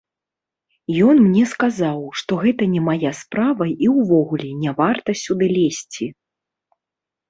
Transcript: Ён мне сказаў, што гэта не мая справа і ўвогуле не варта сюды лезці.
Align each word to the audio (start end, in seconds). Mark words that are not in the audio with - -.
Ён 1.07 1.15
мне 1.25 1.43
сказаў, 1.51 1.99
што 2.23 2.31
гэта 2.45 2.63
не 2.73 2.81
мая 2.87 3.11
справа 3.21 3.71
і 3.75 3.87
ўвогуле 4.01 4.49
не 4.67 4.71
варта 4.85 5.09
сюды 5.25 5.57
лезці. 5.57 6.15